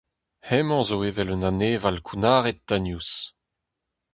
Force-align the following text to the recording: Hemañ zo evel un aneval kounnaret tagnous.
Hemañ 0.47 0.83
zo 0.89 0.97
evel 1.09 1.33
un 1.35 1.43
aneval 1.49 1.97
kounnaret 2.05 2.59
tagnous. 2.67 3.09